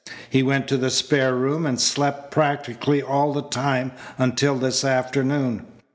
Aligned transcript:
He 0.31 0.41
went 0.41 0.67
to 0.69 0.77
the 0.77 0.89
spare 0.89 1.35
room 1.35 1.63
and 1.63 1.79
slept 1.79 2.31
practically 2.31 3.03
all 3.03 3.33
the 3.33 3.43
time 3.43 3.91
until 4.17 4.55
this 4.57 4.83
afternoon. 4.83 5.67